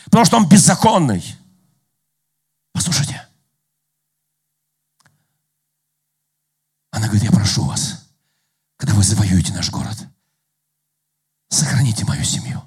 [0.05, 1.23] Потому что он беззаконный.
[2.73, 3.27] Послушайте.
[6.91, 8.07] Она говорит, я прошу вас,
[8.77, 9.97] когда вы завоюете наш город,
[11.49, 12.61] сохраните мою семью.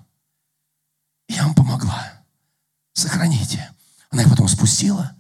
[1.29, 2.13] Я вам помогла.
[2.93, 3.73] Сохраните.
[4.11, 5.17] Она их потом спустила.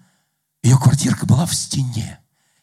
[0.62, 2.20] Ее квартирка была в стене.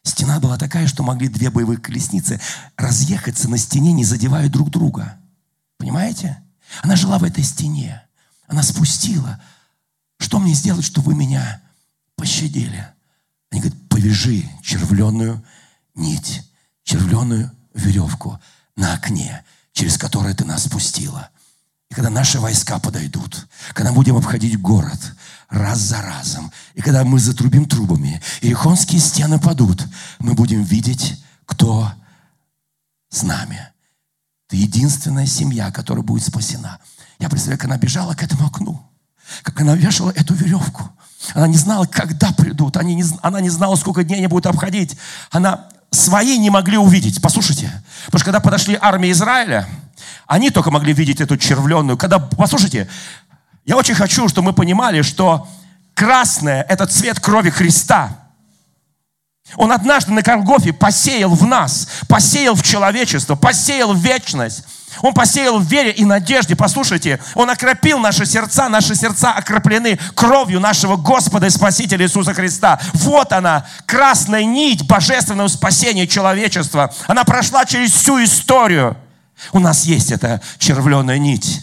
[0.08, 2.39] Стена была такая, что могли две боевые колесницы
[2.78, 5.18] разъехаться на стене, не задевая друг друга.
[5.78, 6.41] Понимаете?
[6.82, 8.01] Она жила в этой стене.
[8.47, 9.41] Она спустила.
[10.18, 11.62] Что мне сделать, чтобы вы меня
[12.16, 12.88] пощадили?
[13.51, 15.43] Они говорят, повяжи червленную
[15.93, 16.49] нить,
[16.84, 18.39] червленую веревку
[18.78, 19.43] на окне,
[19.74, 21.30] через которое ты нас спустила.
[21.89, 24.99] И когда наши войска подойдут, когда будем обходить город
[25.49, 29.85] раз за разом, и когда мы затрубим трубами, и ихонские стены падут,
[30.19, 31.91] мы будем видеть, кто
[33.09, 33.69] с нами.
[34.47, 36.79] Ты единственная семья, которая будет спасена.
[37.19, 38.81] Я представляю, как она бежала к этому окну,
[39.43, 40.89] как она вешала эту веревку.
[41.33, 42.77] Она не знала, когда придут.
[42.77, 44.97] Они не, она не знала, сколько дней они будут обходить.
[45.31, 47.21] Она свои не могли увидеть.
[47.21, 47.71] Послушайте.
[48.05, 49.67] Потому что когда подошли армии Израиля,
[50.28, 51.97] они только могли видеть эту червленную.
[51.97, 52.89] Когда, послушайте,
[53.65, 55.47] я очень хочу, чтобы мы понимали, что
[55.93, 58.28] красное– это цвет крови Христа.
[59.55, 64.65] Он однажды на Голгофе посеял в нас, посеял в человечество, посеял в вечность.
[65.01, 66.55] Он посеял в вере и надежде.
[66.55, 68.67] Послушайте, Он окропил наши сердца.
[68.67, 72.80] Наши сердца окроплены кровью нашего Господа и Спасителя Иисуса Христа.
[72.93, 76.93] Вот она, красная нить божественного спасения человечества.
[77.07, 78.97] Она прошла через всю историю.
[79.53, 81.61] У нас есть эта червленая нить.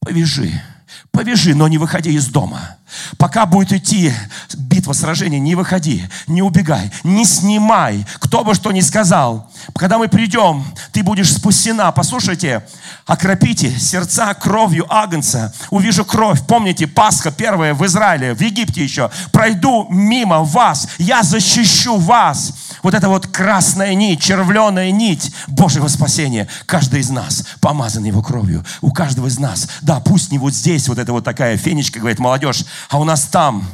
[0.00, 0.62] Повяжи,
[1.10, 2.76] повяжи, но не выходи из дома.
[3.18, 4.12] Пока будет идти
[4.56, 9.50] битва, сражение, не выходи, не убегай, не снимай, кто бы что ни сказал.
[9.74, 11.92] Когда мы придем, ты будешь спасена.
[11.92, 12.66] Послушайте,
[13.06, 15.52] окропите сердца кровью Агнца.
[15.70, 16.46] Увижу кровь.
[16.46, 19.10] Помните, Пасха первая в Израиле, в Египте еще.
[19.32, 22.54] Пройду мимо вас, я защищу вас.
[22.82, 26.48] Вот это вот красная нить, червленая нить Божьего спасения.
[26.66, 28.64] Каждый из нас помазан Его кровью.
[28.80, 29.68] У каждого из нас.
[29.82, 33.22] Да, пусть не вот здесь вот эта вот такая фенечка, говорит молодежь, а у нас
[33.26, 33.64] там,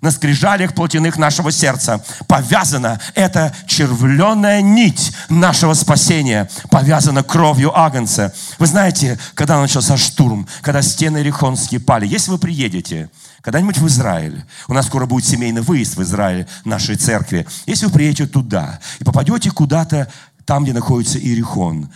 [0.00, 2.04] на скрижалях плотяных нашего сердца.
[2.26, 8.32] Повязана эта червленая нить нашего спасения, повязана кровью Агнца.
[8.58, 13.10] Вы знаете, когда начался штурм, когда стены Рихонские пали, если вы приедете
[13.40, 17.92] когда-нибудь в Израиль, у нас скоро будет семейный выезд в Израиль нашей церкви, если вы
[17.92, 20.10] приедете туда и попадете куда-то
[20.44, 21.92] там, где находится Иерихон,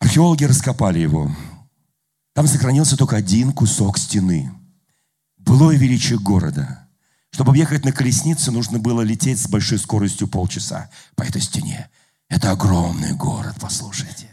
[0.00, 1.30] археологи раскопали его,
[2.34, 4.52] там сохранился только один кусок стены–
[5.44, 6.86] былое величие города.
[7.30, 11.88] Чтобы объехать на колеснице, нужно было лететь с большой скоростью полчаса по этой стене.
[12.28, 14.28] Это огромный город, послушайте.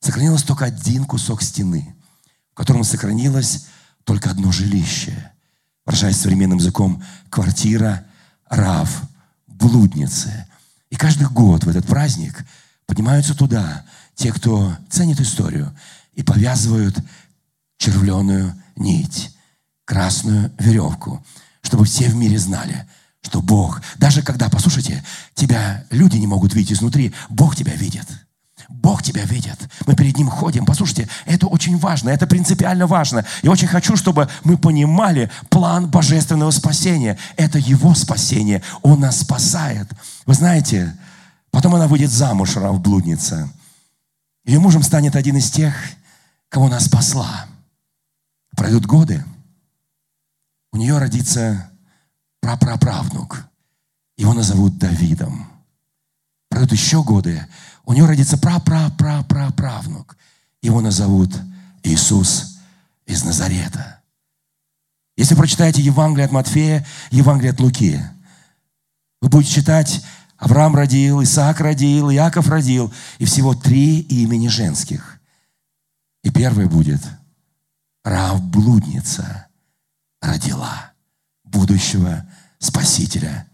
[0.00, 1.94] Сохранилось только один кусок стены,
[2.52, 3.66] в котором сохранилось
[4.04, 5.32] только одно жилище.
[5.86, 8.06] Выражаясь современным языком, квартира
[8.48, 9.02] рав,
[9.46, 10.46] блудницы.
[10.90, 12.44] И каждый год в этот праздник
[12.86, 15.74] поднимаются туда те, кто ценит историю,
[16.12, 16.98] и повязывают
[17.78, 19.34] червленую нить
[19.90, 21.20] красную веревку,
[21.62, 22.86] чтобы все в мире знали,
[23.22, 25.02] что Бог, даже когда, послушайте,
[25.34, 28.06] тебя люди не могут видеть изнутри, Бог тебя видит.
[28.68, 29.58] Бог тебя видит.
[29.88, 30.64] Мы перед Ним ходим.
[30.64, 33.24] Послушайте, это очень важно, это принципиально важно.
[33.42, 37.18] Я очень хочу, чтобы мы понимали план божественного спасения.
[37.36, 38.62] Это Его спасение.
[38.82, 39.88] Он нас спасает.
[40.24, 40.96] Вы знаете,
[41.50, 43.50] потом она выйдет замуж, Рав блудница.
[44.44, 45.74] Ее мужем станет один из тех,
[46.48, 47.46] кого она спасла.
[48.56, 49.24] Пройдут годы,
[50.72, 51.70] у нее родится
[52.40, 53.46] прапраправнук.
[54.16, 55.46] Его назовут Давидом.
[56.48, 57.46] Пройдут еще годы,
[57.84, 60.16] у нее родится прапрапрапраправнук.
[60.62, 61.34] Его назовут
[61.82, 62.58] Иисус
[63.06, 64.00] из Назарета.
[65.16, 68.00] Если прочитаете Евангелие от Матфея, Евангелие от Луки,
[69.20, 70.04] вы будете читать,
[70.36, 75.20] Авраам родил, Исаак родил, Иаков родил, и всего три имени женских.
[76.22, 77.02] И первое будет
[78.04, 79.46] Рав блудница–
[80.20, 80.92] родила
[81.44, 82.26] будущего
[82.58, 83.46] Спасителя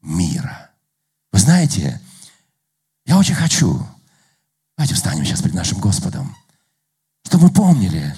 [0.00, 0.70] мира.
[1.32, 2.00] Вы знаете,
[3.04, 3.84] я очень хочу,
[4.76, 6.36] давайте встанем сейчас перед нашим Господом,
[7.24, 8.16] чтобы мы помнили,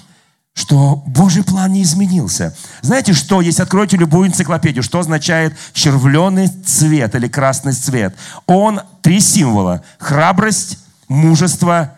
[0.53, 2.55] что Божий план не изменился.
[2.81, 8.15] Знаете что, если откроете любую энциклопедию, что означает червленый цвет или красный цвет?
[8.45, 9.83] Он три символа.
[9.97, 10.77] Храбрость,
[11.07, 11.95] мужество,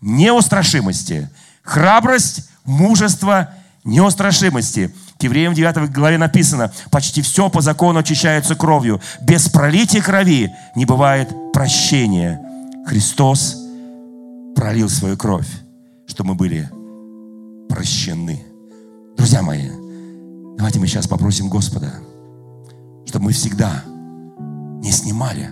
[0.00, 1.30] неустрашимости.
[1.62, 3.54] Храбрость, мужество,
[3.84, 4.94] неустрашимости.
[5.20, 9.02] К евреям 9 главе написано, почти все по закону очищается кровью.
[9.20, 12.40] Без пролития крови не бывает прощения.
[12.86, 13.58] Христос
[14.56, 15.46] пролил свою кровь,
[16.06, 16.70] чтобы мы были
[17.68, 18.42] прощены.
[19.18, 19.68] Друзья мои,
[20.56, 21.92] давайте мы сейчас попросим Господа,
[23.04, 23.84] чтобы мы всегда
[24.80, 25.50] не снимали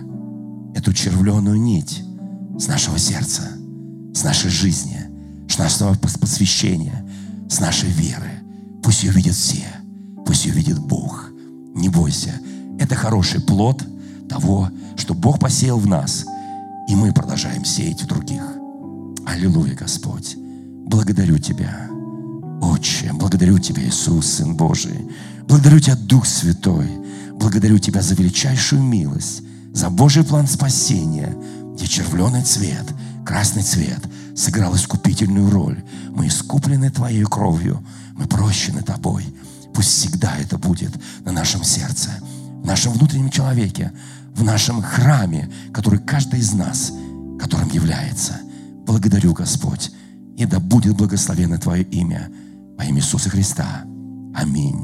[0.75, 2.03] эту червленую нить
[2.57, 3.43] с нашего сердца,
[4.15, 4.99] с нашей жизни,
[5.47, 7.05] с нашего посвящения,
[7.47, 8.38] с нашей веры.
[8.89, 9.67] Пусть ее видят все.
[10.25, 11.29] Пусть ее видит Бог.
[11.75, 12.33] Не бойся.
[12.79, 13.85] Это хороший плод
[14.27, 16.25] того, что Бог посеял в нас,
[16.87, 18.41] и мы продолжаем сеять в других.
[19.27, 20.35] Аллилуйя, Господь.
[20.87, 21.87] Благодарю Тебя.
[22.63, 25.07] Отче, благодарю Тебя, Иисус, Сын Божий.
[25.47, 26.89] Благодарю Тебя, Дух Святой.
[27.35, 31.37] Благодарю Тебя за величайшую милость, за Божий план спасения,
[31.75, 32.87] где червленый цвет,
[33.23, 33.99] красный цвет
[34.35, 35.83] сыграл искупительную роль.
[36.09, 37.83] Мы искуплены Твоей кровью,
[38.19, 39.25] мы прощены Тобой.
[39.73, 40.91] Пусть всегда это будет
[41.23, 42.09] на нашем сердце,
[42.61, 43.93] в нашем внутреннем человеке,
[44.35, 46.91] в нашем храме, который каждый из нас,
[47.39, 48.41] которым является.
[48.85, 49.91] Благодарю, Господь,
[50.37, 52.29] и да будет благословено Твое имя
[52.77, 53.83] во имя Иисуса Христа.
[54.35, 54.75] Аминь.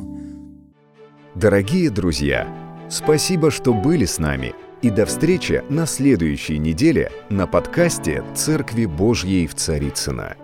[1.35, 2.47] Дорогие друзья,
[2.89, 4.53] спасибо, что были с нами.
[4.81, 10.35] И до встречи на следующей неделе на подкасте «Церкви Божьей в Царицына.